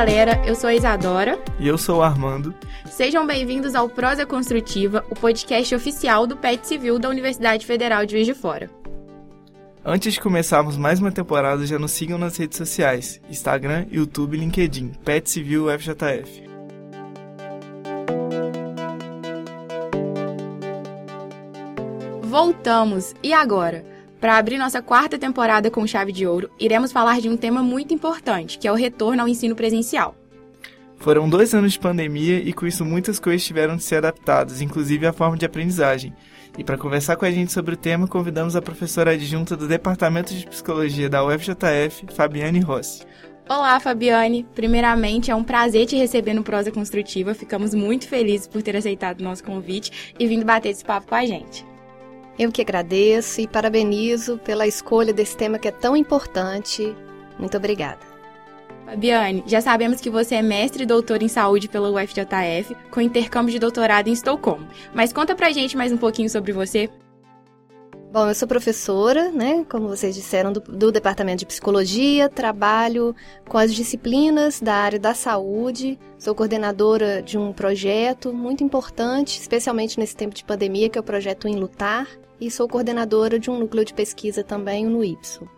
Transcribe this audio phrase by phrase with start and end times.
[0.00, 1.38] galera, eu sou a Isadora.
[1.58, 2.54] E eu sou o Armando.
[2.86, 8.12] Sejam bem-vindos ao Prosa Construtiva, o podcast oficial do PET Civil da Universidade Federal de
[8.12, 8.70] Juiz de Fora.
[9.84, 14.40] Antes de começarmos mais uma temporada, já nos sigam nas redes sociais: Instagram, YouTube e
[14.40, 16.48] LinkedIn, PET Civil FJF.
[22.22, 23.14] Voltamos!
[23.22, 23.84] E agora?
[24.20, 27.94] Para abrir nossa quarta temporada com chave de ouro, iremos falar de um tema muito
[27.94, 30.14] importante, que é o retorno ao ensino presencial.
[30.98, 35.06] Foram dois anos de pandemia e com isso muitas coisas tiveram de ser adaptadas, inclusive
[35.06, 36.12] a forma de aprendizagem.
[36.58, 40.34] E para conversar com a gente sobre o tema, convidamos a professora adjunta do Departamento
[40.34, 43.06] de Psicologia da UFJF, Fabiane Rossi.
[43.48, 44.46] Olá, Fabiane.
[44.54, 47.32] Primeiramente, é um prazer te receber no Prosa Construtiva.
[47.32, 51.14] Ficamos muito felizes por ter aceitado o nosso convite e vindo bater esse papo com
[51.14, 51.69] a gente.
[52.40, 56.96] Eu que agradeço e parabenizo pela escolha desse tema que é tão importante.
[57.38, 57.98] Muito obrigada.
[58.86, 63.52] Fabiane, já sabemos que você é mestre e doutor em saúde pela UFJF, com intercâmbio
[63.52, 64.66] de doutorado em Estocolmo.
[64.94, 66.88] Mas conta pra gente mais um pouquinho sobre você.
[68.10, 73.14] Bom, eu sou professora, né, como vocês disseram, do, do, Departamento de Psicologia, trabalho
[73.46, 80.00] com as disciplinas da área da saúde, sou coordenadora de um projeto muito importante, especialmente
[80.00, 82.08] nesse tempo de pandemia, que é o projeto Em Lutar,
[82.40, 85.48] e sou coordenadora de um núcleo de pesquisa também no IPSO.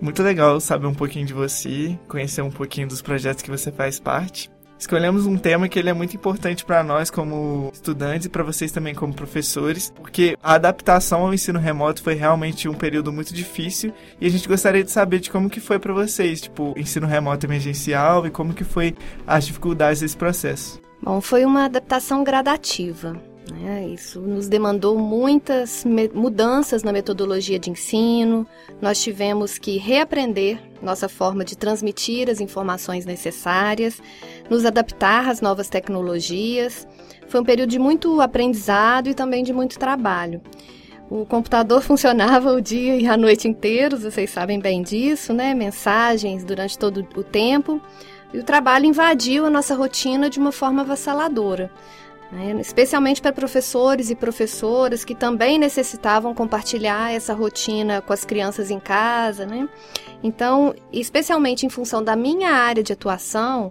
[0.00, 4.00] Muito legal saber um pouquinho de você, conhecer um pouquinho dos projetos que você faz
[4.00, 4.50] parte.
[4.82, 8.72] Escolhemos um tema que ele é muito importante para nós como estudantes e para vocês
[8.72, 13.92] também como professores, porque a adaptação ao ensino remoto foi realmente um período muito difícil
[14.20, 17.46] e a gente gostaria de saber de como que foi para vocês, tipo, ensino remoto
[17.46, 20.82] emergencial e como que foi as dificuldades desse processo.
[21.00, 23.16] Bom, foi uma adaptação gradativa.
[23.50, 23.88] Né?
[23.88, 28.46] Isso nos demandou muitas mudanças na metodologia de ensino,
[28.80, 34.00] nós tivemos que reaprender nossa forma de transmitir as informações necessárias,
[34.48, 36.86] nos adaptar às novas tecnologias.
[37.28, 40.40] Foi um período de muito aprendizado e também de muito trabalho.
[41.10, 45.52] O computador funcionava o dia e a noite inteiros, vocês sabem bem disso, né?
[45.54, 47.80] Mensagens durante todo o tempo.
[48.32, 51.70] E o trabalho invadiu a nossa rotina de uma forma avassaladora
[52.32, 52.56] né?
[52.60, 58.80] especialmente para professores e professoras que também necessitavam compartilhar essa rotina com as crianças em
[58.80, 59.44] casa.
[59.44, 59.68] Né?
[60.22, 63.70] Então, especialmente em função da minha área de atuação,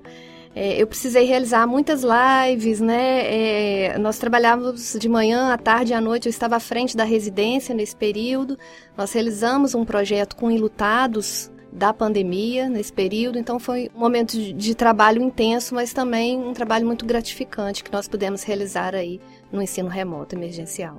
[0.54, 3.22] é, eu precisei realizar muitas lives, né?
[3.24, 6.28] É, nós trabalhávamos de manhã, à tarde e à noite.
[6.28, 8.60] Eu estava à frente da residência nesse período.
[8.98, 14.52] Nós realizamos um projeto com ilutados da pandemia nesse período, então foi um momento de,
[14.52, 19.22] de, trabalho intenso, mas também um trabalho muito gratificante que nós pudemos realizar aí
[19.52, 20.98] no ensino remoto emergencial.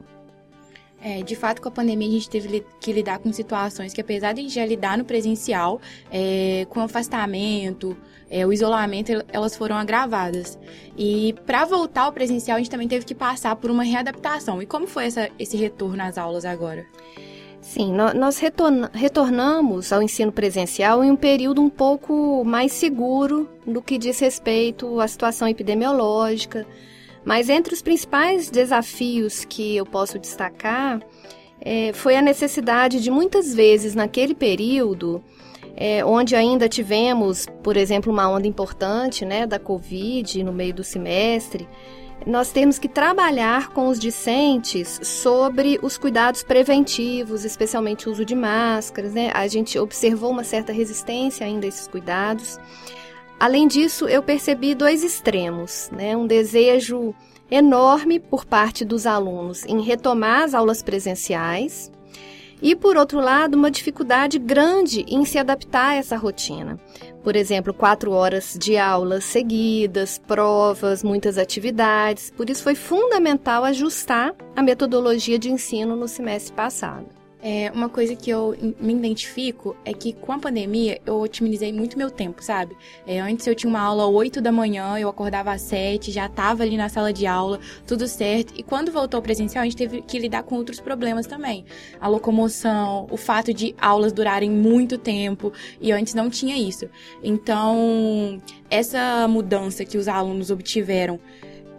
[1.05, 4.33] É, de fato, com a pandemia, a gente teve que lidar com situações que, apesar
[4.33, 7.97] de a gente já lidar no presencial, é, com afastamento,
[8.31, 10.57] é, o isolamento, elas foram agravadas.
[10.97, 14.63] E para voltar ao presencial, a gente também teve que passar por uma readaptação.
[14.63, 16.87] E como foi essa, esse retorno às aulas agora?
[17.63, 18.41] Sim, nós
[18.93, 25.01] retornamos ao ensino presencial em um período um pouco mais seguro do que diz respeito
[25.01, 26.67] à situação epidemiológica.
[27.25, 31.01] Mas entre os principais desafios que eu posso destacar
[31.61, 35.23] é, foi a necessidade de muitas vezes naquele período,
[35.77, 40.83] é, onde ainda tivemos, por exemplo, uma onda importante né, da Covid no meio do
[40.83, 41.69] semestre,
[42.27, 48.35] nós temos que trabalhar com os discentes sobre os cuidados preventivos, especialmente o uso de
[48.35, 49.13] máscaras.
[49.13, 49.31] Né?
[49.35, 52.59] A gente observou uma certa resistência ainda a esses cuidados.
[53.39, 56.17] Além disso, eu percebi dois extremos, né?
[56.17, 57.15] um desejo
[57.51, 61.91] enorme por parte dos alunos em retomar as aulas presenciais,
[62.63, 66.79] e, por outro lado, uma dificuldade grande em se adaptar a essa rotina.
[67.23, 72.33] Por exemplo, quatro horas de aulas seguidas, provas, muitas atividades.
[72.37, 77.22] Por isso, foi fundamental ajustar a metodologia de ensino no semestre passado.
[77.45, 81.99] É, uma coisa que eu me identifico é que com a pandemia eu otimizei muito
[81.99, 82.77] meu tempo, sabe?
[83.05, 86.29] É, antes eu tinha uma aula às 8 da manhã, eu acordava às 7, já
[86.29, 88.55] tava ali na sala de aula, tudo certo.
[88.57, 91.65] E quando voltou presencial, a gente teve que lidar com outros problemas também.
[92.01, 96.89] A locomoção, o fato de aulas durarem muito tempo, e antes não tinha isso.
[97.25, 98.41] Então,
[98.71, 101.19] essa mudança que os alunos obtiveram,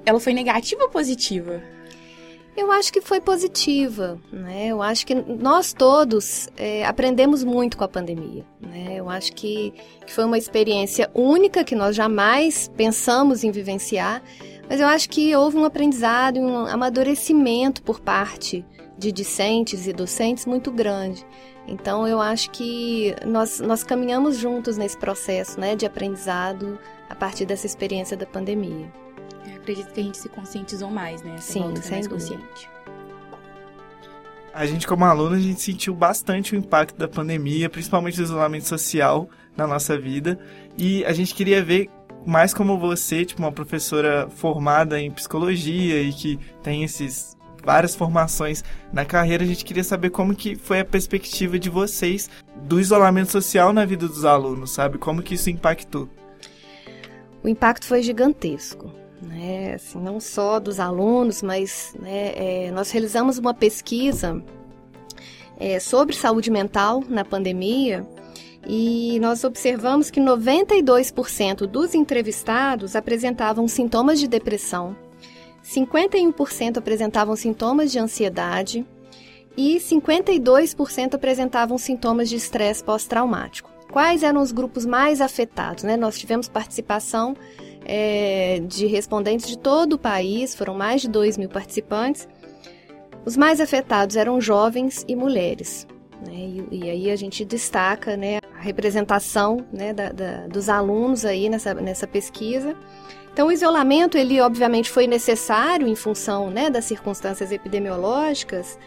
[0.06, 1.73] ela foi negativa ou positiva?
[2.56, 4.68] Eu acho que foi positiva, né?
[4.68, 8.96] Eu acho que nós todos é, aprendemos muito com a pandemia, né?
[8.96, 9.74] Eu acho que,
[10.06, 14.22] que foi uma experiência única que nós jamais pensamos em vivenciar,
[14.70, 18.64] mas eu acho que houve um aprendizado, um amadurecimento por parte
[19.00, 21.26] de discentes e docentes muito grande.
[21.68, 26.78] Então, eu acho que nós, nós caminhamos juntos nesse processo né, de aprendizado
[27.10, 29.03] a partir dessa experiência da pandemia.
[29.48, 31.36] Eu acredito que a gente se conscientizou mais, né?
[31.36, 32.70] Essa Sim, sem mais consciente.
[34.54, 38.68] A gente, como aluno, a gente sentiu bastante o impacto da pandemia, principalmente do isolamento
[38.68, 40.38] social na nossa vida.
[40.78, 41.90] E a gente queria ver
[42.26, 48.64] mais como você, tipo, uma professora formada em psicologia e que tem esses várias formações
[48.92, 53.32] na carreira, a gente queria saber como que foi a perspectiva de vocês do isolamento
[53.32, 54.98] social na vida dos alunos, sabe?
[54.98, 56.10] Como que isso impactou?
[57.42, 58.92] O impacto foi gigantesco.
[59.24, 59.74] Né?
[59.76, 64.44] Assim, não só dos alunos, mas né, é, nós realizamos uma pesquisa
[65.60, 68.06] é, sobre saúde mental na pandemia
[68.66, 74.96] e nós observamos que 92% dos entrevistados apresentavam sintomas de depressão,
[75.64, 78.86] 51% apresentavam sintomas de ansiedade
[79.56, 83.72] e 52% apresentavam sintomas de estresse pós-traumático.
[83.92, 85.84] Quais eram os grupos mais afetados?
[85.84, 85.96] Né?
[85.96, 87.36] Nós tivemos participação
[87.86, 92.28] é, de respondentes de todo o país, foram mais de 2 mil participantes.
[93.26, 95.88] Os mais afetados eram jovens e mulheres.
[96.26, 96.34] Né?
[96.34, 101.50] E, e, aí a gente destaca né, a representação né, da, da, dos alunos aí
[101.50, 102.76] nessa, nessa pesquisa.
[103.32, 108.78] Então, o isolamento, ele obviamente foi necessário em função né, das circunstâncias epidemiológicas,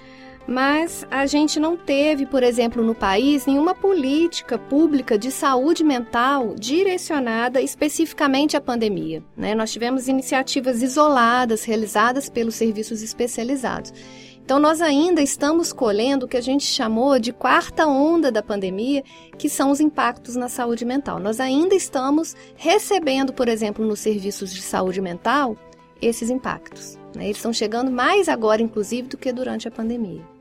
[0.47, 6.55] mas a gente não teve, por exemplo, no país, nenhuma política pública de saúde mental
[6.55, 9.23] direcionada especificamente à pandemia.
[9.37, 9.55] Né?
[9.55, 13.93] Nós tivemos iniciativas isoladas, realizadas pelos serviços especializados.
[14.47, 19.03] Então, nós ainda estamos colhendo o que a gente chamou de quarta onda da pandemia,
[19.37, 21.19] que são os impactos na saúde mental.
[21.19, 25.57] Nós ainda estamos recebendo, por exemplo, nos serviços de saúde mental,
[26.01, 26.97] esses impactos.
[27.17, 27.25] Né?
[27.25, 30.36] Eles estão chegando mais agora, inclusive, do que durante a pandemia.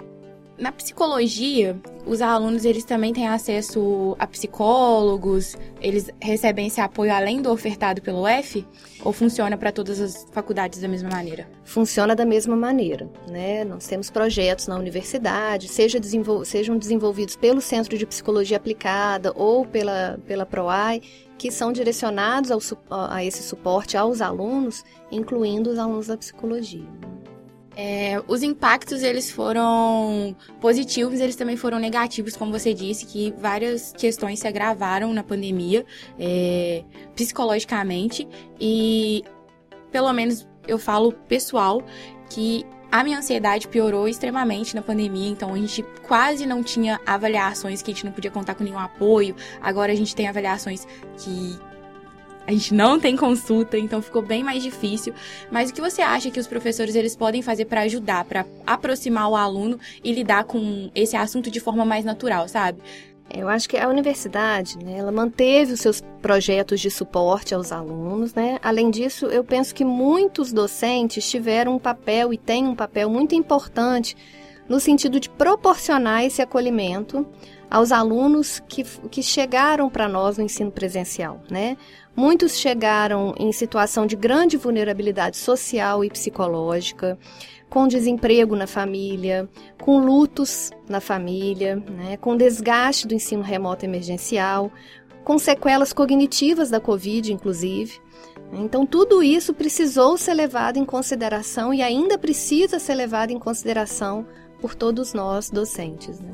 [0.57, 7.41] Na psicologia, os alunos eles também têm acesso a psicólogos, eles recebem esse apoio além
[7.41, 8.65] do ofertado pelo F?
[9.03, 11.45] Ou funciona para todas as faculdades da mesma maneira?
[11.65, 13.09] Funciona da mesma maneira.
[13.29, 13.65] Né?
[13.65, 19.65] Nós temos projetos na universidade, seja desenvol sejam desenvolvidos pelo Centro de Psicologia Aplicada ou
[19.65, 21.01] pela, pela PROAI,
[21.37, 22.59] que são direcionados ao,
[23.09, 26.87] a esse suporte aos alunos, incluindo os alunos da psicologia.
[27.75, 33.91] É, os impactos eles foram positivos, eles também foram negativos, como você disse, que várias
[33.91, 35.85] questões se agravaram na pandemia
[36.17, 36.83] é,
[37.15, 38.27] psicologicamente
[38.59, 39.23] e
[39.91, 41.83] pelo menos eu falo pessoal
[42.29, 47.81] que a minha ansiedade piorou extremamente na pandemia, então a gente quase não tinha avaliações
[47.81, 49.35] que a gente não podia contar com nenhum apoio.
[49.61, 50.87] Agora a gente tem avaliações
[51.17, 51.59] que
[52.47, 55.13] a gente não tem consulta, então ficou bem mais difícil.
[55.51, 59.29] Mas o que você acha que os professores eles podem fazer para ajudar, para aproximar
[59.29, 62.79] o aluno e lidar com esse assunto de forma mais natural, sabe?
[63.33, 68.35] Eu acho que a universidade, né, ela manteve os seus projetos de suporte aos alunos,
[68.35, 68.59] né?
[68.61, 73.33] Além disso, eu penso que muitos docentes tiveram um papel e têm um papel muito
[73.33, 74.15] importante
[74.69, 77.25] no sentido de proporcionar esse acolhimento
[77.69, 81.77] aos alunos que, que chegaram para nós no ensino presencial, né?
[82.15, 87.19] Muitos chegaram em situação de grande vulnerabilidade social e psicológica,
[87.69, 89.49] com desemprego na família,
[89.81, 94.71] com lutos na família, né, com desgaste do ensino remoto emergencial,
[95.25, 97.99] com sequelas cognitivas da Covid, inclusive.
[98.53, 104.25] Então, tudo isso precisou ser levado em consideração e ainda precisa ser levado em consideração
[104.61, 106.19] por todos nós docentes.
[106.19, 106.31] Né?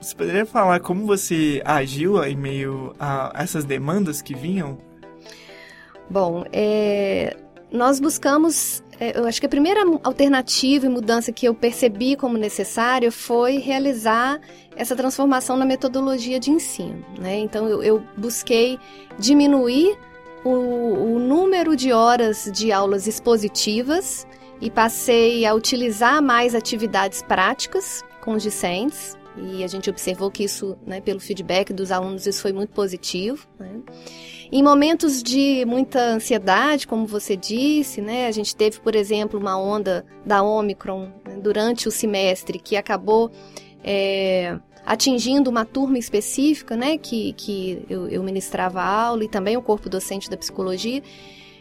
[0.00, 4.78] Você poderia falar como você agiu em meio a essas demandas que vinham?
[6.10, 7.36] Bom, é,
[7.70, 8.82] nós buscamos.
[8.98, 13.58] É, eu acho que a primeira alternativa e mudança que eu percebi como necessária foi
[13.58, 14.40] realizar
[14.74, 17.04] essa transformação na metodologia de ensino.
[17.18, 17.38] Né?
[17.38, 18.76] Então, eu, eu busquei
[19.18, 19.96] diminuir
[20.44, 24.26] o, o número de horas de aulas expositivas
[24.60, 29.16] e passei a utilizar mais atividades práticas com os discentes.
[29.36, 33.46] E a gente observou que isso, né, pelo feedback dos alunos, isso foi muito positivo.
[33.58, 33.80] Né?
[34.52, 39.56] Em momentos de muita ansiedade, como você disse, né, a gente teve, por exemplo, uma
[39.56, 43.30] onda da Omicron né, durante o semestre que acabou
[43.84, 49.62] é, atingindo uma turma específica, né, que, que eu, eu ministrava aula e também o
[49.62, 51.02] corpo docente da psicologia.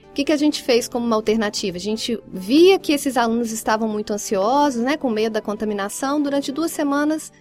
[0.10, 1.78] O que, que a gente fez como uma alternativa?
[1.78, 6.20] A gente via que esses alunos estavam muito ansiosos, né, com medo da contaminação.
[6.20, 7.32] Durante duas semanas,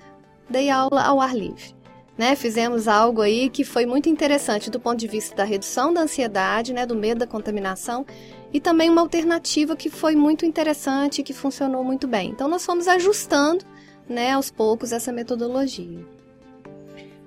[0.48, 1.78] dei aula ao ar livre
[2.18, 6.00] né, fizemos algo aí que foi muito interessante do ponto de vista da redução da
[6.00, 8.04] ansiedade, né, do medo da contaminação
[8.52, 12.30] e também uma alternativa que foi muito interessante e que funcionou muito bem.
[12.30, 13.64] Então nós fomos ajustando,
[14.08, 16.04] né, aos poucos essa metodologia.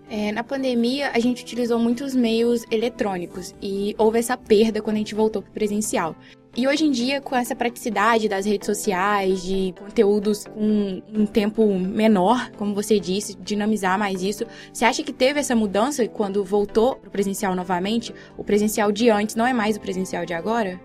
[0.09, 4.99] É, na pandemia, a gente utilizou muitos meios eletrônicos e houve essa perda quando a
[4.99, 6.17] gente voltou para o presencial.
[6.55, 11.65] E hoje em dia, com essa praticidade das redes sociais, de conteúdos com um tempo
[11.79, 16.98] menor, como você disse, dinamizar mais isso, você acha que teve essa mudança quando voltou
[16.98, 18.13] para o presencial novamente?
[18.38, 20.77] O presencial de antes não é mais o presencial de agora?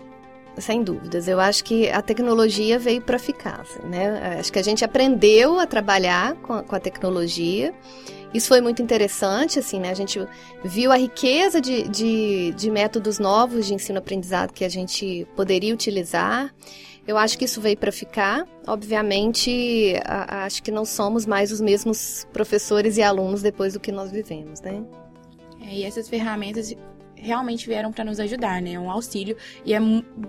[0.57, 1.27] Sem dúvidas.
[1.27, 3.59] Eu acho que a tecnologia veio para ficar.
[3.61, 4.37] Assim, né?
[4.39, 7.73] Acho que a gente aprendeu a trabalhar com a, com a tecnologia.
[8.33, 9.89] Isso foi muito interessante, assim, né?
[9.89, 10.19] A gente
[10.63, 16.53] viu a riqueza de, de, de métodos novos de ensino-aprendizado que a gente poderia utilizar.
[17.07, 18.45] Eu acho que isso veio para ficar.
[18.67, 23.91] Obviamente, a, acho que não somos mais os mesmos professores e alunos depois do que
[23.91, 24.83] nós vivemos, né?
[25.61, 26.75] É, e essas ferramentas
[27.15, 28.73] realmente vieram para nos ajudar, né?
[28.73, 29.79] É um auxílio e é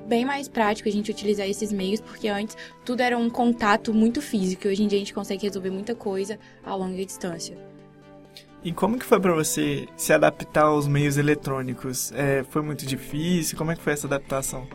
[0.06, 4.22] bem mais prático a gente utilizar esses meios, porque antes tudo era um contato muito
[4.22, 7.67] físico e hoje em dia a gente consegue resolver muita coisa a longa distância.
[8.68, 12.12] E como que foi para você se adaptar aos meios eletrônicos?
[12.12, 13.56] É, foi muito difícil?
[13.56, 14.68] Como é que foi essa adaptação?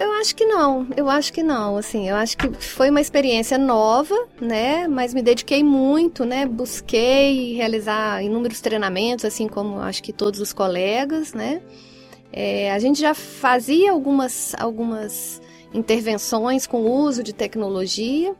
[0.00, 3.58] Eu acho que não, eu acho que não, assim, eu acho que foi uma experiência
[3.58, 10.12] nova, né, mas me dediquei muito, né, busquei realizar inúmeros treinamentos, assim como acho que
[10.12, 11.60] todos os colegas, né,
[12.32, 15.42] é, a gente já fazia algumas, algumas
[15.74, 18.34] intervenções com o uso de tecnologia,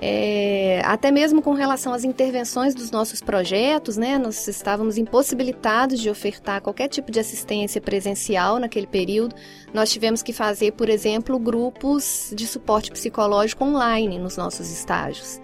[0.00, 6.08] é, até mesmo com relação às intervenções dos nossos projetos, né, nós estávamos impossibilitados de
[6.08, 9.34] ofertar qualquer tipo de assistência presencial naquele período.
[9.74, 15.40] Nós tivemos que fazer, por exemplo, grupos de suporte psicológico online nos nossos estágios.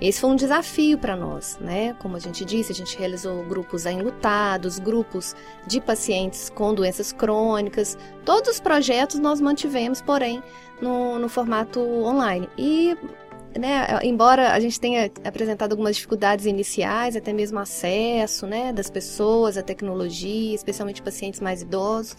[0.00, 1.92] Esse foi um desafio para nós, né?
[2.00, 7.98] Como a gente disse, a gente realizou grupos enlutados, grupos de pacientes com doenças crônicas.
[8.24, 10.42] Todos os projetos nós mantivemos, porém,
[10.80, 12.48] no, no formato online.
[12.56, 12.96] E
[13.58, 19.56] né, embora a gente tenha apresentado algumas dificuldades iniciais, até mesmo acesso, né, das pessoas
[19.56, 22.16] à tecnologia, especialmente pacientes mais idosos,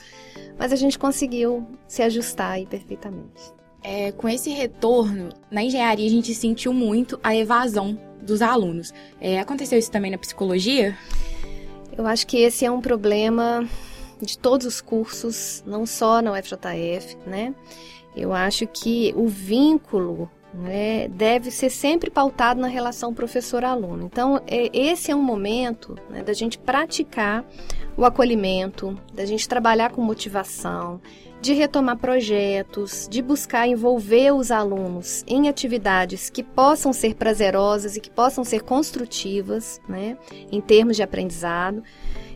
[0.58, 3.54] mas a gente conseguiu se ajustar aí perfeitamente.
[3.84, 8.94] É, com esse retorno, na engenharia a gente sentiu muito a evasão dos alunos.
[9.20, 10.96] É, aconteceu isso também na psicologia?
[11.98, 13.68] Eu acho que esse é um problema
[14.22, 17.56] de todos os cursos, não só na UFJF, né?
[18.16, 24.06] Eu acho que o vínculo né, deve ser sempre pautado na relação professor-aluno.
[24.06, 27.46] Então, é, esse é um momento né, da gente praticar
[27.96, 31.00] o acolhimento, da gente trabalhar com motivação,
[31.42, 38.02] de retomar projetos, de buscar envolver os alunos em atividades que possam ser prazerosas e
[38.02, 40.18] que possam ser construtivas, né,
[40.52, 41.84] em termos de aprendizado.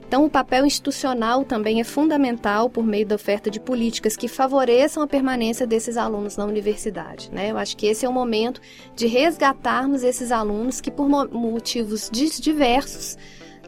[0.08, 5.02] Então, o papel institucional também é fundamental por meio da oferta de políticas que favoreçam
[5.02, 7.30] a permanência desses alunos na universidade.
[7.32, 7.52] Né?
[7.52, 8.62] Eu acho que esse é o momento
[8.96, 13.18] de resgatarmos esses alunos que, por motivos diversos,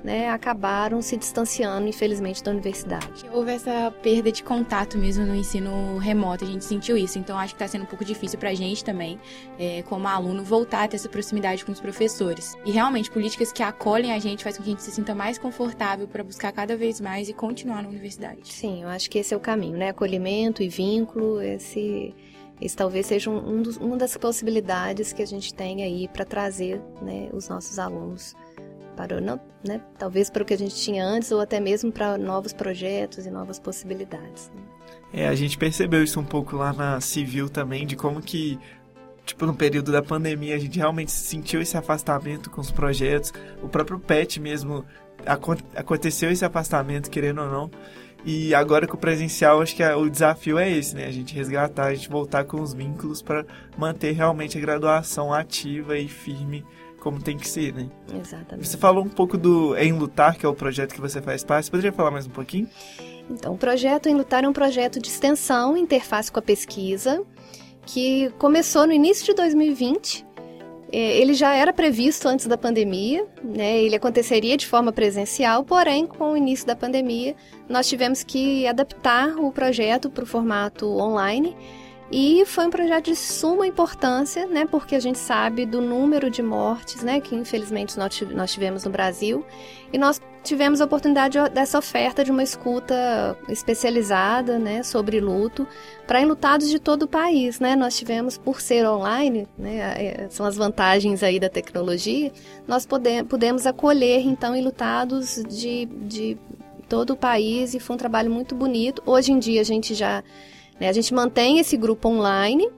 [0.04, 3.26] né, acabaram se distanciando, infelizmente, da universidade.
[3.32, 7.20] Houve essa perda de contato mesmo no ensino remoto, a gente sentiu isso.
[7.20, 9.20] Então, acho que está sendo um pouco difícil para a gente também,
[9.60, 12.56] é, como aluno, voltar a ter essa proximidade com os professores.
[12.66, 15.38] E realmente, políticas que acolhem a gente faz com que a gente se sinta mais
[15.38, 18.40] confortável para buscar cada vez mais e continuar na universidade.
[18.44, 19.90] Sim, eu acho que esse é o caminho, né?
[19.90, 22.14] Acolhimento e vínculo, esse
[22.60, 26.26] esse talvez seja um, um dos, uma das possibilidades que a gente tem aí para
[26.26, 28.36] trazer né, os nossos alunos
[28.98, 32.18] para não, né, talvez para o que a gente tinha antes ou até mesmo para
[32.18, 34.52] novos projetos e novas possibilidades.
[34.54, 34.62] Né?
[35.14, 38.60] É, a gente percebeu isso um pouco lá na Civil também, de como que
[39.24, 43.34] tipo, no período da pandemia, a gente realmente sentiu esse afastamento com os projetos.
[43.62, 44.86] O próprio PET mesmo
[45.76, 47.72] aconteceu esse afastamento, querendo ou não.
[48.26, 51.06] E agora com o presencial, acho que o desafio é esse, né?
[51.06, 53.46] A gente resgatar, a gente voltar com os vínculos para
[53.78, 56.66] manter realmente a graduação ativa e firme
[57.08, 57.88] como tem que ser, né?
[58.14, 58.68] Exatamente.
[58.68, 61.66] Você falou um pouco do Em Lutar, que é o projeto que você faz parte.
[61.66, 62.68] Você poderia falar mais um pouquinho?
[63.30, 67.24] Então, o projeto Em Lutar é um projeto de extensão, interface com a pesquisa,
[67.86, 70.26] que começou no início de 2020.
[70.92, 73.78] É, ele já era previsto antes da pandemia, né?
[73.78, 77.38] ele aconteceria de forma presencial, porém, com o início da pandemia,
[77.70, 81.56] nós tivemos que adaptar o projeto para o formato online
[82.12, 86.42] e foi um projeto de suma importância, né, porque a gente sabe do número de
[86.42, 89.46] mortes, né, que infelizmente nós tivemos no Brasil,
[89.92, 95.68] e nós tivemos a oportunidade dessa oferta de uma escuta especializada, né, sobre luto,
[96.06, 100.46] para enlutados de todo o país, né, nós tivemos, por ser online, né, é, são
[100.46, 102.32] as vantagens aí da tecnologia,
[102.66, 102.88] nós
[103.28, 106.38] pudemos acolher, então, enlutados de, de
[106.88, 109.04] todo o país, e foi um trabalho muito bonito.
[109.06, 110.24] Hoje em dia a gente já
[110.80, 110.90] Né?
[110.90, 112.70] A gente mantém esse grupo online,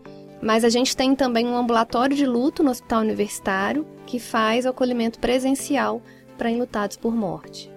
[0.42, 4.70] mas a gente tem também um ambulatório de luto no Hospital Universitário que faz o
[4.70, 6.02] acolhimento presencial
[6.38, 7.70] para enlutados por morte.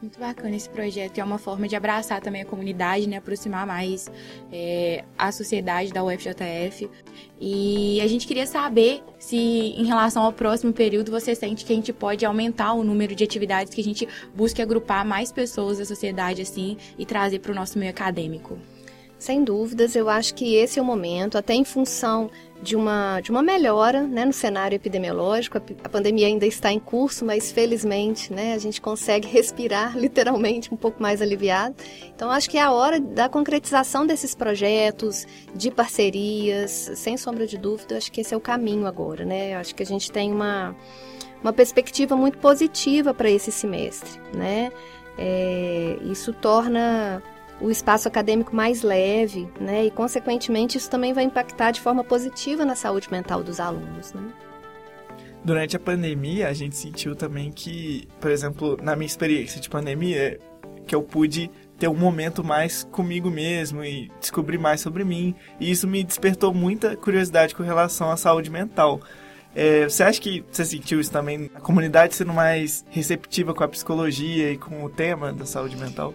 [0.00, 1.18] Muito bacana esse projeto.
[1.18, 3.16] É uma forma de abraçar também a comunidade, né?
[3.16, 4.08] Aproximar mais
[4.52, 6.88] é, a sociedade da UFJF.
[7.40, 11.76] E a gente queria saber se, em relação ao próximo período, você sente que a
[11.76, 15.84] gente pode aumentar o número de atividades, que a gente busque agrupar mais pessoas da
[15.84, 18.56] sociedade, assim, e trazer para o nosso meio acadêmico.
[19.18, 22.30] Sem dúvidas, eu acho que esse é o momento, até em função
[22.62, 25.58] de uma, de uma melhora né, no cenário epidemiológico.
[25.58, 30.72] A, a, pandemia ainda está em curso, mas felizmente né, a gente consegue respirar literalmente
[30.72, 31.74] um pouco mais aliviado.
[32.14, 37.58] Então, acho que é a hora da concretização desses projetos, de parcerias, sem sombra de
[37.58, 39.24] dúvida, acho que esse é o caminho agora.
[39.24, 39.56] Né?
[39.56, 40.76] Acho que a gente tem uma,
[41.42, 44.20] uma perspectiva muito positiva para esse semestre.
[44.32, 44.70] Né?
[45.18, 47.20] É, isso torna
[47.60, 49.86] o espaço acadêmico mais leve, né?
[49.86, 54.22] E, consequentemente, isso também vai impactar de forma positiva na saúde mental dos alunos, né?
[55.44, 60.38] Durante a pandemia, a gente sentiu também que, por exemplo, na minha experiência de pandemia,
[60.86, 65.34] que eu pude ter um momento mais comigo mesmo e descobrir mais sobre mim.
[65.60, 69.00] E isso me despertou muita curiosidade com relação à saúde mental.
[69.54, 71.50] É, você acha que você sentiu isso também?
[71.54, 76.14] A comunidade sendo mais receptiva com a psicologia e com o tema da saúde mental?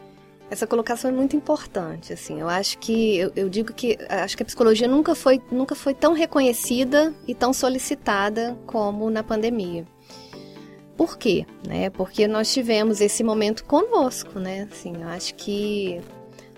[0.50, 2.40] Essa colocação é muito importante, assim.
[2.40, 5.94] Eu acho que eu, eu, digo que acho que a psicologia nunca foi nunca foi
[5.94, 9.86] tão reconhecida e tão solicitada como na pandemia.
[10.96, 11.46] Por quê?
[11.68, 11.90] Né?
[11.90, 14.68] Porque nós tivemos esse momento conosco, né?
[14.72, 16.00] Assim, eu acho que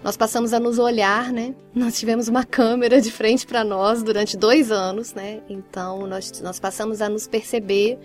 [0.03, 1.55] nós passamos a nos olhar, né?
[1.73, 5.41] Nós tivemos uma câmera de frente para nós durante dois anos, né?
[5.49, 7.97] Então nós, nós passamos a nos perceber.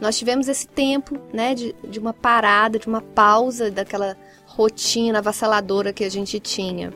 [0.00, 1.54] Nós tivemos esse tempo, né?
[1.54, 4.16] De, de uma parada, de uma pausa daquela
[4.46, 6.92] rotina avassaladora que a gente tinha.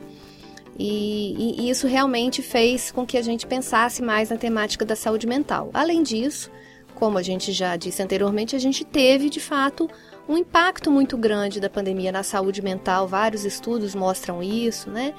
[0.77, 5.25] E, e, isso realmente fez com que a gente pensasse mais na temática da saúde
[5.25, 5.69] mental.
[5.73, 6.51] Além disso,
[6.95, 9.89] como a gente já disse anteriormente, a gente teve de fato
[10.27, 15.13] um impacto muito grande da pandemia na saúde mental, vários estudos mostram isso, né?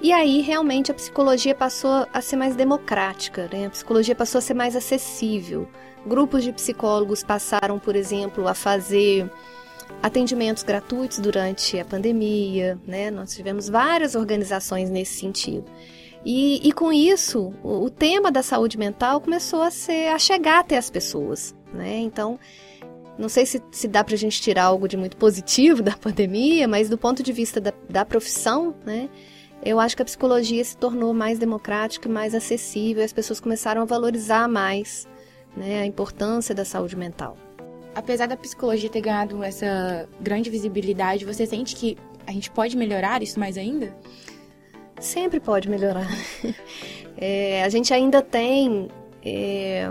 [0.00, 3.66] E aí realmente a psicologia passou a ser mais democrática, né?
[3.66, 5.68] A psicologia passou a ser mais acessível.
[6.06, 9.30] Grupos de psicólogos passaram, por exemplo, a fazer
[10.02, 13.10] atendimentos gratuitos durante a pandemia, né?
[13.10, 15.64] Nós tivemos várias organizações nesse sentido.
[16.24, 20.60] E, e com isso, o, o, tema da saúde mental começou a ser a chegar
[20.60, 21.98] até as pessoas, né?
[21.98, 22.38] Então,
[23.16, 26.68] não sei se, se dá para a gente tirar algo de muito positivo da pandemia,
[26.68, 29.08] mas do ponto de vista da, da profissão, né?
[29.66, 33.40] Eu acho que a psicologia se tornou mais democrática e mais acessível, e as pessoas
[33.40, 35.06] começaram a valorizar mais
[35.56, 37.36] né, a importância da saúde mental
[37.96, 43.22] apesar da psicologia ter ganhado essa grande visibilidade, você sente que a gente pode melhorar
[43.22, 43.96] isso mais ainda?
[45.00, 46.06] Sempre pode melhorar.
[47.18, 48.90] É, a gente ainda tem
[49.24, 49.90] é,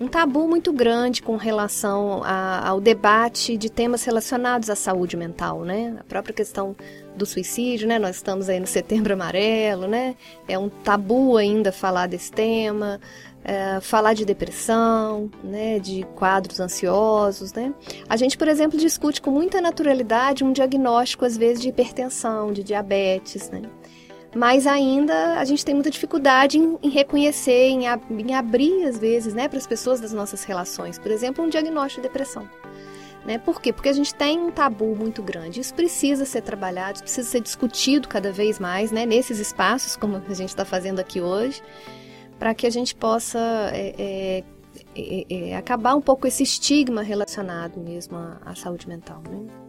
[0.00, 5.66] um tabu muito grande com relação a, ao debate de temas relacionados à saúde mental,
[5.66, 5.94] né?
[6.00, 6.74] A própria questão
[7.16, 7.98] do suicídio, né?
[7.98, 10.16] Nós estamos aí no Setembro Amarelo, né?
[10.48, 13.00] É um tabu ainda falar desse tema
[13.44, 17.74] é, falar de depressão, né, de quadros ansiosos, né.
[18.08, 22.62] A gente, por exemplo, discute com muita naturalidade um diagnóstico, às vezes, de hipertensão, de
[22.62, 23.62] diabetes, né.
[24.34, 28.98] Mas ainda a gente tem muita dificuldade em, em reconhecer, em, ab em, abrir, às
[28.98, 30.98] vezes, né, para as pessoas das nossas relações.
[30.98, 32.48] Por exemplo, um diagnóstico de depressão.
[33.24, 33.38] Né?
[33.38, 33.72] Por quê?
[33.72, 35.60] Porque a gente tem um tabu muito grande.
[35.60, 39.06] Isso precisa ser trabalhado, isso precisa ser discutido cada vez mais, né?
[39.06, 41.62] Nesses espaços, como a gente está fazendo aqui hoje
[42.42, 43.38] para que a gente possa
[43.72, 44.44] é, é,
[44.96, 49.22] é, é, acabar um pouco esse estigma relacionado mesmo à, à saúde mental.
[49.30, 49.61] Né?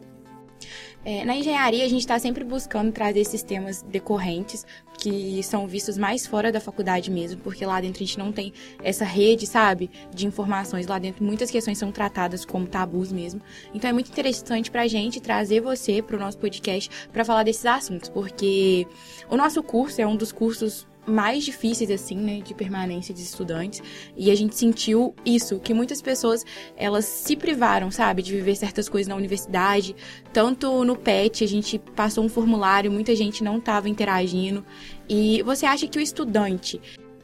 [1.05, 4.65] É, na engenharia, a gente está sempre buscando trazer esses temas decorrentes,
[4.97, 8.53] que são vistos mais fora da faculdade mesmo, porque lá dentro a gente não tem
[8.81, 10.87] essa rede, sabe, de informações.
[10.87, 13.41] Lá dentro muitas questões são tratadas como tabus mesmo.
[13.73, 17.43] Então é muito interessante para a gente trazer você para o nosso podcast para falar
[17.43, 18.87] desses assuntos, porque
[19.29, 23.81] o nosso curso é um dos cursos mais difíceis, assim, né, de permanência de estudantes.
[24.15, 28.87] E a gente sentiu isso, que muitas pessoas, elas se privaram, sabe, de viver certas
[28.87, 29.95] coisas na universidade.
[30.31, 34.65] Tanto no PET, a gente passou um formulário, muita gente não estava interagindo.
[35.09, 36.79] E você acha que o estudante,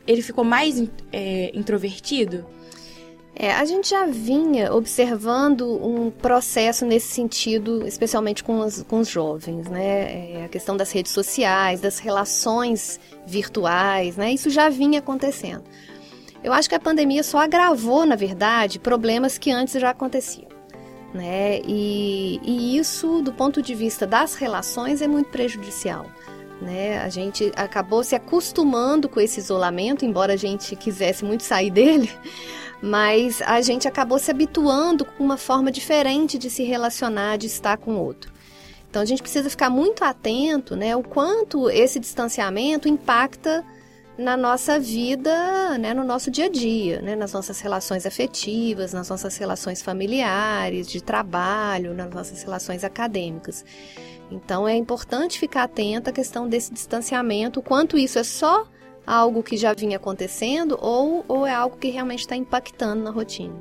[0.06, 2.46] ele ficou mais é, introvertido?
[3.42, 9.08] É, a gente já vinha observando um processo nesse sentido, especialmente com os, com os
[9.08, 10.42] jovens, né?
[10.42, 14.34] É, a questão das redes sociais, das relações virtuais, né?
[14.34, 15.64] Isso já vinha acontecendo.
[16.44, 20.50] Eu acho que a pandemia só agravou, na verdade, problemas que antes já aconteciam.
[21.14, 21.62] Né?
[21.66, 26.06] E, e isso, do ponto de vista das relações, é muito prejudicial.
[26.62, 27.00] né?
[27.00, 32.10] A gente acabou se acostumando com esse isolamento, embora a gente quisesse muito sair dele,
[32.82, 37.78] mas a gente acabou se habituando com uma forma diferente de se relacionar, de estar
[37.78, 38.32] com o outro.
[38.90, 43.64] Então a gente precisa ficar muito atento, né, o quanto esse distanciamento impacta
[44.18, 49.08] na nossa vida, né, no nosso dia a dia, né, nas nossas relações afetivas, nas
[49.10, 53.64] nossas relações familiares, de trabalho, nas nossas relações acadêmicas.
[54.32, 58.68] Então é importante ficar atento à questão desse distanciamento, o quanto isso é só
[59.10, 63.56] algo que já vinha acontecendo ou, ou é algo que realmente está impactando na rotina.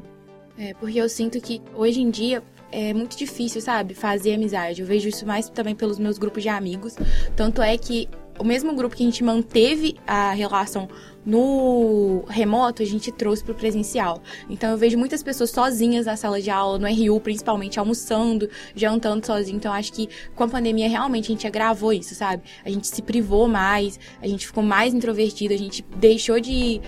[0.59, 4.83] É, porque eu sinto que hoje em dia é muito difícil, sabe, fazer amizade.
[4.83, 6.97] Eu vejo isso mais também pelos meus grupos de amigos.
[7.35, 8.09] Tanto é que
[8.39, 10.89] o mesmo grupo que a gente manteve a relação
[11.25, 14.23] no remoto, a gente trouxe para o presencial.
[14.49, 19.27] Então eu vejo muitas pessoas sozinhas na sala de aula, no RU, principalmente almoçando, jantando
[19.27, 19.57] sozinho.
[19.57, 22.43] Então acho que com a pandemia realmente a gente agravou isso, sabe?
[22.65, 26.81] A gente se privou mais, a gente ficou mais introvertido, a gente deixou de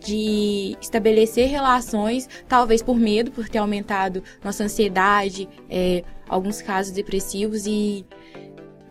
[0.00, 7.66] de estabelecer relações, talvez por medo, por ter aumentado nossa ansiedade, é, alguns casos depressivos
[7.66, 8.06] e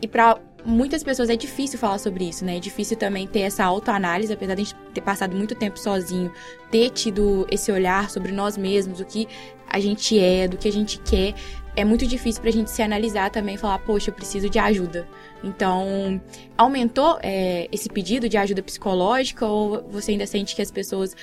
[0.01, 2.57] e para muitas pessoas é difícil falar sobre isso, né?
[2.57, 6.31] É difícil também ter essa autoanálise, apesar de a gente ter passado muito tempo sozinho,
[6.69, 9.27] ter tido esse olhar sobre nós mesmos, o que
[9.69, 11.33] a gente é, do que a gente quer.
[11.73, 15.07] É muito difícil pra gente se analisar também e falar, poxa, eu preciso de ajuda.
[15.41, 16.19] Então,
[16.57, 21.15] aumentou é, esse pedido de ajuda psicológica ou você ainda sente que as pessoas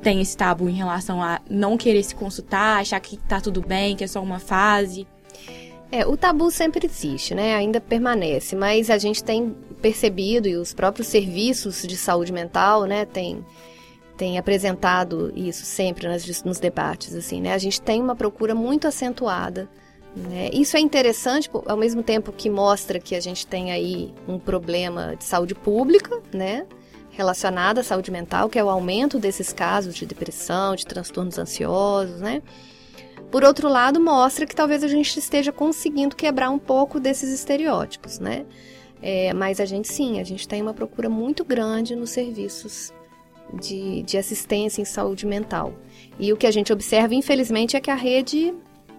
[0.00, 3.96] têm esse tabu em relação a não querer se consultar, achar que tá tudo bem,
[3.96, 5.06] que é só uma fase?
[5.92, 7.54] É, o tabu sempre existe, né?
[7.54, 13.04] Ainda permanece, mas a gente tem percebido e os próprios serviços de saúde mental, né,
[13.04, 13.44] tem
[14.16, 17.52] tem apresentado isso sempre nas, nos debates, assim, né?
[17.54, 19.68] A gente tem uma procura muito acentuada.
[20.14, 20.50] Né?
[20.52, 25.16] Isso é interessante, ao mesmo tempo que mostra que a gente tem aí um problema
[25.16, 26.66] de saúde pública, né?
[27.10, 32.20] Relacionado à saúde mental, que é o aumento desses casos de depressão, de transtornos ansiosos,
[32.20, 32.42] né?
[33.32, 38.18] Por outro lado, mostra que talvez a gente esteja conseguindo quebrar um pouco desses estereótipos,
[38.18, 38.44] né?
[39.00, 42.92] É, mas a gente sim, a gente tem uma procura muito grande nos serviços
[43.54, 45.72] de, de assistência em saúde mental.
[46.20, 48.54] E o que a gente observa, infelizmente, é que a rede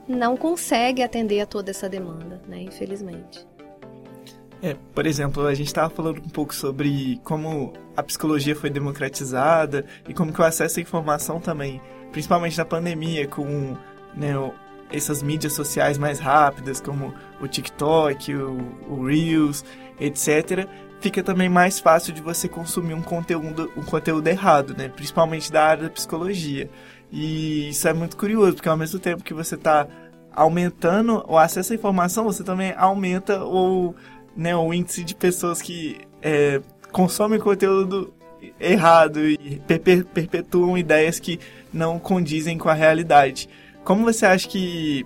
[0.08, 2.60] não consegue atender a toda essa demanda, né?
[2.64, 3.46] Infelizmente.
[4.64, 9.86] É, por exemplo, a gente estava falando um pouco sobre como a psicologia foi democratizada
[10.10, 11.80] e como que o acesso à informação também,
[12.12, 13.78] principalmente na pandemia, com
[14.16, 14.34] né,
[14.92, 19.66] essas mídias sociais mais rápidas, como o TikTok, o, o Reels,
[20.00, 20.68] etc.,
[21.02, 24.88] fica também mais fácil de você consumir um conteúdo, um conteúdo errado, né?
[24.88, 26.70] Principalmente da área da psicologia.
[27.12, 29.86] E isso é muito curioso, porque ao mesmo tempo que você está
[30.34, 33.94] aumentando o acesso à informação, você também aumenta o,
[34.36, 38.14] né, o índice de pessoas que é, consomem conteúdo
[38.60, 39.62] errado e
[40.14, 41.40] perpetuam ideias que
[41.72, 43.50] não condizem com a realidade.
[43.84, 45.06] Como você acha que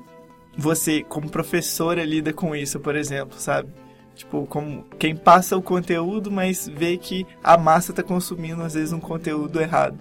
[0.57, 3.69] você, como professora, lida com isso, por exemplo, sabe?
[4.15, 8.91] Tipo, como quem passa o conteúdo, mas vê que a massa está consumindo, às vezes,
[8.91, 9.99] um conteúdo errado.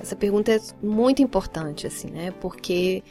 [0.00, 2.30] Essa pergunta é muito importante, assim, né?
[2.40, 3.02] Porque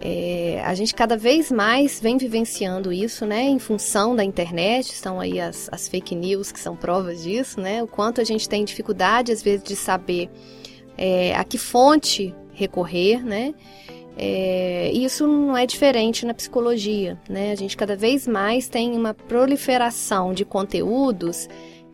[0.00, 3.42] é, a gente cada vez mais vem vivenciando isso, né?
[3.42, 7.82] Em função da internet, estão aí as, as fake news que são provas disso, né?
[7.82, 10.30] O quanto a gente tem dificuldade, às vezes, de saber
[10.96, 13.54] é, a que fonte recorrer, né?
[14.16, 17.52] É, isso não é diferente na psicologia, né?
[17.52, 21.48] A gente cada vez mais tem uma proliferação de conteúdos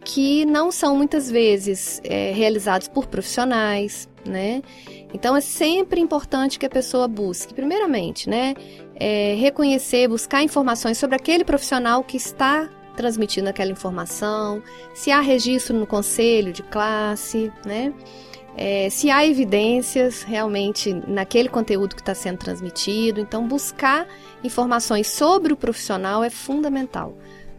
[0.04, 4.62] que não são muitas vezes é, realizados por profissionais, né?
[5.12, 8.54] Então é sempre importante que a pessoa busque, primeiramente, né,
[8.94, 14.62] é, reconhecer, buscar informações sobre aquele profissional que está transmitindo aquela informação,
[14.94, 17.92] se há registro no conselho de classe, né?
[18.56, 23.20] É, se há evidências realmente naquele conteúdo que está sendo transmitido.
[23.20, 24.08] Então, buscar
[24.42, 27.14] informações sobre o profissional é fundamental,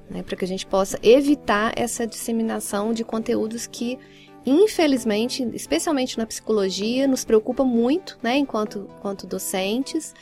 [0.10, 4.00] né, para que a gente possa evitar essa disseminação de conteúdos que,
[4.44, 10.16] infelizmente, especialmente na psicologia, nos preocupa muito, né, enquanto, enquanto docentes,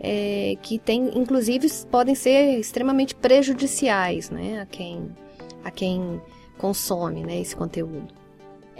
[0.00, 5.14] é, que tem, inclusive, podem ser extremamente prejudiciais né, a, quem,
[5.62, 6.22] a quem
[6.56, 8.21] consome né, esse conteúdo.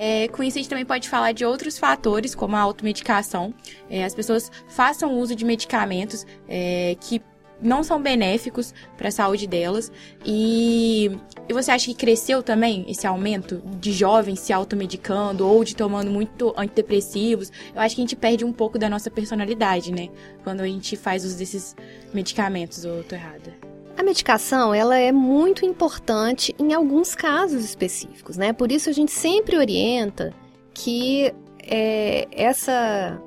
[0.04, 3.54] É, com isso, a gente também pode falar de outros fatores, como a automedicação.
[3.88, 7.22] É, as pessoas façam uso de medicamentos é, que
[7.60, 9.92] não são benéficos para a saúde delas.
[10.26, 11.08] E,
[11.48, 16.10] e você acha que cresceu também esse aumento de jovens se automedicando ou de tomando
[16.10, 17.52] muito antidepressivos?
[17.72, 20.08] Eu acho que a gente perde um pouco da nossa personalidade, né?
[20.42, 21.76] Quando a gente faz uso desses
[22.12, 23.71] medicamentos, ou eu tô errada?
[23.96, 28.52] A medicação, ela é muito importante em alguns casos específicos, né?
[28.52, 30.33] Por isso a gente sempre orienta
[30.74, 33.20] que é, essa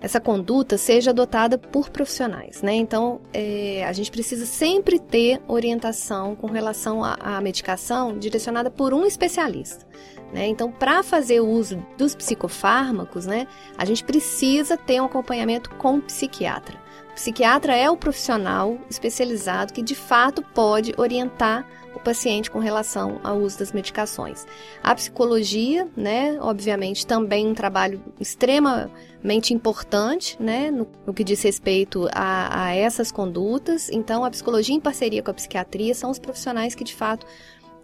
[0.00, 2.74] essa conduta seja adotada por profissionais, né?
[2.74, 9.06] Então, é, a gente precisa sempre ter orientação com relação à medicação direcionada por um
[9.06, 9.86] especialista.
[10.32, 10.48] Né?
[10.48, 16.02] Então, para fazer uso dos psicofármacos, né, a gente precisa ter um acompanhamento com o
[16.02, 16.78] psiquiatra.
[17.10, 23.18] O psiquiatra é o profissional especializado que de fato pode orientar o paciente com relação
[23.24, 24.46] ao uso das medicações.
[24.82, 32.06] A psicologia, né, obviamente, também um trabalho extremamente importante, né, no, no que diz respeito
[32.12, 33.88] a, a essas condutas.
[33.88, 37.26] Então, a psicologia em parceria com a psiquiatria são os profissionais que de fato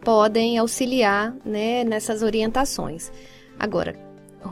[0.05, 3.11] podem auxiliar né, nessas orientações.
[3.59, 3.97] Agora,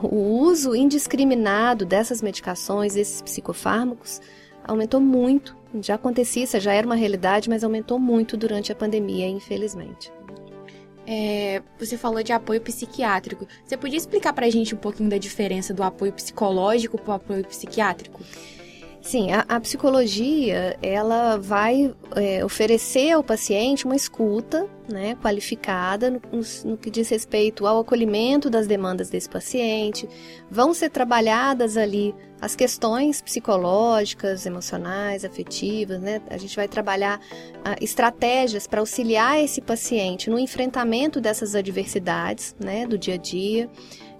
[0.01, 4.21] o uso indiscriminado dessas medicações, desses psicofármacos,
[4.63, 5.55] aumentou muito.
[5.81, 10.11] Já acontecia, isso já era uma realidade, mas aumentou muito durante a pandemia, infelizmente.
[11.05, 13.47] É, você falou de apoio psiquiátrico.
[13.65, 17.15] Você podia explicar para a gente um pouquinho da diferença do apoio psicológico para o
[17.15, 18.21] apoio psiquiátrico?
[19.01, 26.21] Sim, a, a psicologia ela vai é, oferecer ao paciente uma escuta né, qualificada no,
[26.65, 30.07] no, que diz respeito ao acolhimento das demandas desse paciente.
[30.51, 36.21] Vão ser trabalhadas ali as questões psicológicas, emocionais, afetivas, né?
[36.29, 37.19] A gente vai trabalhar
[37.79, 43.69] estratégias para auxiliar esse paciente no enfrentamento dessas adversidades, né, do dia a dia,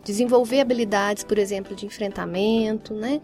[0.03, 3.21] desenvolver habilidades, por exemplo, de enfrentamento, né?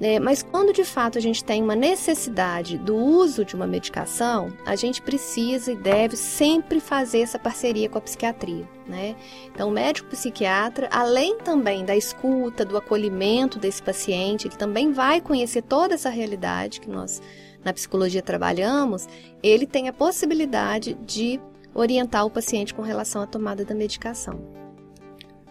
[0.00, 4.52] É, mas quando de fato a gente tem uma necessidade do uso de uma medicação,
[4.66, 8.68] a gente precisa e deve sempre fazer essa parceria com a psiquiatria.
[8.86, 9.14] Né?
[9.46, 15.20] Então, o médico psiquiatra, além também da escuta, do acolhimento desse paciente, ele também vai
[15.20, 17.22] conhecer toda essa realidade que nós
[17.64, 19.08] na psicologia trabalhamos,
[19.42, 21.40] ele tem a possibilidade de
[21.72, 24.38] orientar o paciente com relação à tomada da medicação.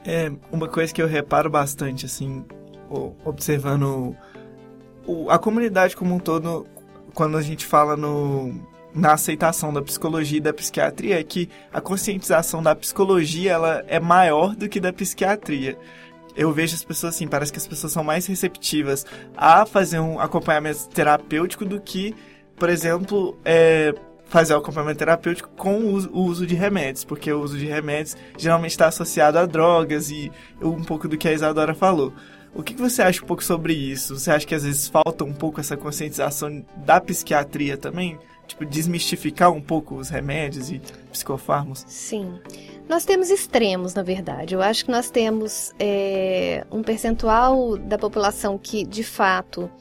[0.06, 2.46] É uma coisa que eu reparo bastante, assim,
[3.26, 4.16] observando
[5.06, 6.68] o, a comunidade como um todo,
[7.14, 8.54] quando a gente fala no,
[8.94, 14.00] na aceitação da psicologia e da psiquiatria, é que a conscientização da psicologia ela é
[14.00, 15.78] maior do que da psiquiatria.
[16.36, 19.06] Eu vejo as pessoas assim, parece que as pessoas são mais receptivas
[19.38, 22.16] a fazer um acompanhamento terapêutico do que,
[22.56, 23.94] por exemplo, é,
[24.26, 27.68] fazer o acompanhamento terapêutico com o uso, o uso, de remédios, porque o uso de
[27.68, 32.12] remédios geralmente está associado a drogas e um pouco do que a Isadora falou.
[32.56, 34.18] O que você acha um pouco sobre isso?
[34.18, 38.20] Você acha que às vezes falta um pouco essa conscientização da psiquiatria também?
[38.46, 40.80] Tipo, desmistificar um pouco os remédios e
[41.12, 41.86] psicofármacos?
[41.88, 42.40] Sim.
[42.88, 44.54] Nós temos extremos, na verdade.
[44.54, 49.72] Eu acho que nós temos é, um percentual da população que, de fato,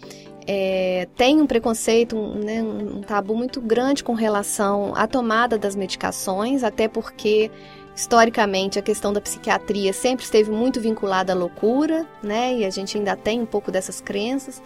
[0.47, 5.75] é, tem um preconceito, um, né, um tabu muito grande com relação à tomada das
[5.75, 7.51] medicações, até porque
[7.95, 12.55] Historicamente, a questão da psiquiatria sempre esteve muito vinculada à loucura, né?
[12.55, 14.63] E a gente ainda tem um pouco dessas crenças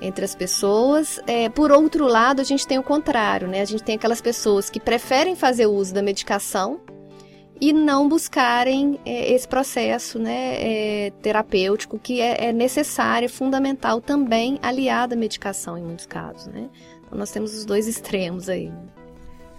[0.00, 1.20] entre as pessoas.
[1.26, 3.60] É, por outro lado, a gente tem o contrário, né?
[3.60, 6.80] A gente tem aquelas pessoas que preferem fazer uso da medicação
[7.60, 10.56] e não buscarem é, esse processo né,
[11.06, 16.48] é, terapêutico que é, é necessário, fundamental também, aliado à medicação em muitos casos.
[16.48, 16.68] Né?
[17.06, 18.72] Então, nós temos os dois extremos aí.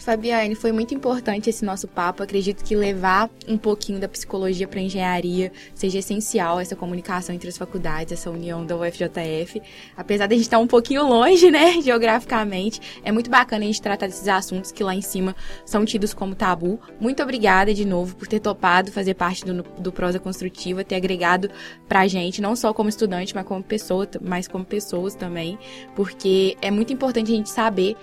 [0.04, 2.24] Fabiane, foi muito importante esse nosso papo.
[2.24, 7.58] Acredito que levar um pouquinho da psicologia para engenharia seja essencial, essa comunicação entre as
[7.58, 9.62] faculdades, essa união da UFJF.
[9.96, 13.82] Apesar de a gente estar um pouquinho longe, né, geograficamente, é muito bacana a gente
[13.82, 15.36] tratar desses assuntos que lá em cima
[15.66, 16.80] são tidos como tabu.
[17.00, 21.50] Muito obrigada de novo por ter topado fazer parte do, do Prosa Construtiva, ter agregado
[21.88, 25.58] para a gente, não só como estudante, mas como pessoa, mas como pessoas também,
[25.96, 27.96] porque é muito importante a gente saber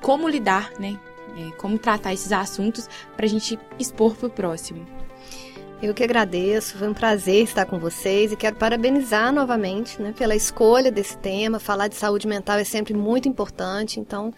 [0.00, 0.98] como lidar, né,
[1.36, 4.86] é, como tratar esses assuntos para a gente expor para o próximo.
[5.82, 10.36] Eu que agradeço, foi um prazer estar com vocês e quero parabenizar novamente né, pela
[10.36, 11.58] escolha desse tema.
[11.58, 14.30] Falar de saúde mental é sempre muito importante, então,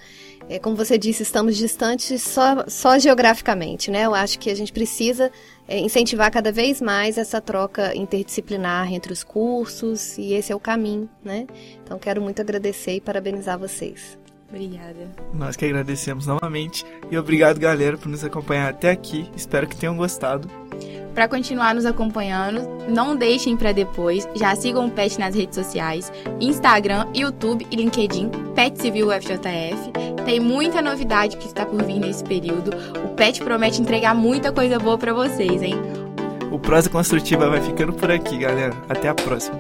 [0.49, 3.91] é, como você disse, estamos distantes só, só geograficamente.
[3.91, 4.07] Né?
[4.07, 5.33] Eu acho que a gente precisa
[5.67, 10.61] é, incentivar cada vez mais essa troca interdisciplinar entre os cursos e esse é o
[10.61, 11.11] caminho.
[11.25, 11.49] Né?
[11.83, 14.22] Então, quero muito agradecer e parabenizar vocês.
[14.53, 15.09] Obrigada.
[15.33, 19.31] Nós que agradecemos novamente e obrigado, galera, por nos acompanhar até aqui.
[19.35, 20.47] Espero que tenham gostado.
[21.15, 24.29] Para continuar nos acompanhando, não deixem para depois.
[24.35, 29.91] Já sigam o PET nas redes sociais: Instagram, YouTube e LinkedIn, PET Civil UFJF.
[30.27, 32.73] Tem muita novidade que está por vir nesse período.
[33.05, 35.77] O PET promete entregar muita coisa boa para vocês, hein?
[36.51, 38.75] O Prosa Construtiva vai ficando por aqui, galera.
[38.87, 39.59] Até a próxima.